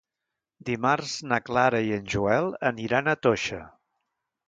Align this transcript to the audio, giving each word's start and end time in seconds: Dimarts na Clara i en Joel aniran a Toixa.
Dimarts 0.69 1.11
na 1.33 1.39
Clara 1.51 1.83
i 1.91 1.95
en 1.99 2.09
Joel 2.17 2.53
aniran 2.73 3.11
a 3.15 3.19
Toixa. 3.29 3.65